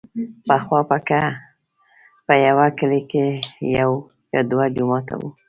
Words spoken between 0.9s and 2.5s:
که په